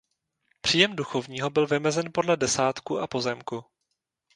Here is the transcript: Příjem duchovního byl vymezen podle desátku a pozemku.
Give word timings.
Příjem 0.61 0.95
duchovního 0.95 1.49
byl 1.49 1.67
vymezen 1.67 2.11
podle 2.13 2.37
desátku 2.37 2.99
a 2.99 3.07
pozemku. 3.07 3.65